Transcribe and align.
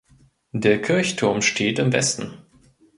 Der 0.53 0.81
Kirchturm 0.81 1.43
steht 1.43 1.77
im 1.77 1.93
Westen. 1.93 2.33